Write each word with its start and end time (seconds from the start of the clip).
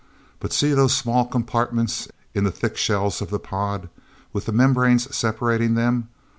But 0.39 0.51
see 0.51 0.73
those 0.73 0.97
small 0.97 1.25
compartments 1.27 2.07
in 2.33 2.43
the 2.43 2.49
thick 2.49 2.75
shells 2.75 3.21
of 3.21 3.29
the 3.29 3.37
pod 3.37 3.87
with 4.33 4.45
the 4.47 4.51
membranes 4.51 5.15
separating 5.15 5.75
them? 5.75 6.09